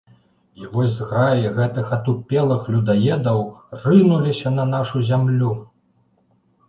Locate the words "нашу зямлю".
4.75-5.53